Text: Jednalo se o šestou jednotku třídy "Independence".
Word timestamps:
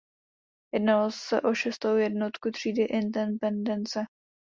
Jednalo 0.73 1.11
se 1.11 1.41
o 1.41 1.53
šestou 1.55 1.95
jednotku 1.95 2.51
třídy 2.51 2.83
"Independence". 2.83 4.03